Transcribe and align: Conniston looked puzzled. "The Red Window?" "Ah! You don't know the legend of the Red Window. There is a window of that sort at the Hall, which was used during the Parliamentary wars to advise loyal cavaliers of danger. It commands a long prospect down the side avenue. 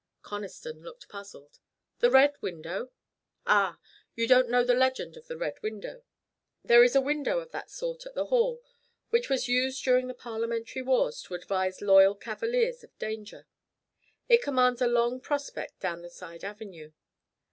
Conniston 0.23 0.81
looked 0.83 1.07
puzzled. 1.09 1.59
"The 1.99 2.09
Red 2.09 2.33
Window?" 2.41 2.89
"Ah! 3.45 3.77
You 4.15 4.27
don't 4.27 4.49
know 4.49 4.63
the 4.63 4.73
legend 4.73 5.15
of 5.15 5.27
the 5.27 5.37
Red 5.37 5.61
Window. 5.61 6.01
There 6.65 6.83
is 6.83 6.95
a 6.95 7.01
window 7.01 7.37
of 7.37 7.51
that 7.51 7.69
sort 7.69 8.07
at 8.07 8.15
the 8.15 8.25
Hall, 8.25 8.63
which 9.11 9.29
was 9.29 9.47
used 9.47 9.83
during 9.83 10.07
the 10.07 10.15
Parliamentary 10.15 10.81
wars 10.81 11.21
to 11.25 11.35
advise 11.35 11.83
loyal 11.83 12.15
cavaliers 12.15 12.83
of 12.83 12.97
danger. 12.97 13.45
It 14.27 14.41
commands 14.41 14.81
a 14.81 14.87
long 14.87 15.19
prospect 15.21 15.79
down 15.81 16.01
the 16.01 16.09
side 16.09 16.43
avenue. 16.43 16.93